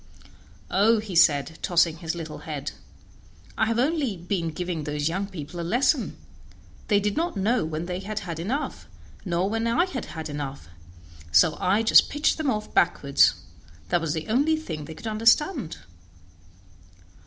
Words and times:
"Oh!" 0.71 0.99
said 0.99 1.49
he, 1.49 1.55
tossing 1.57 1.97
his 1.97 2.15
little 2.15 2.39
head, 2.39 2.71
"I 3.55 3.67
have 3.67 3.77
only 3.77 4.17
been 4.17 4.49
giving 4.49 4.83
those 4.83 5.07
young 5.07 5.27
people 5.27 5.59
a 5.59 5.61
lesson; 5.61 6.17
they 6.87 6.99
did 6.99 7.15
not 7.15 7.37
know 7.37 7.63
when 7.65 7.85
they 7.85 7.99
had 7.99 8.17
had 8.21 8.39
enough, 8.39 8.87
nor 9.25 9.47
when 9.47 9.67
I 9.67 9.85
had 9.85 10.05
had 10.05 10.27
enough, 10.27 10.69
so 11.31 11.55
I 11.59 11.83
just 11.83 12.09
pitched 12.09 12.39
them 12.39 12.49
off 12.49 12.73
backward; 12.73 13.21
that 13.89 14.01
was 14.01 14.13
the 14.13 14.27
only 14.27 14.55
thing 14.55 14.85
they 14.85 14.95
could 14.95 15.05
understand." 15.05 15.77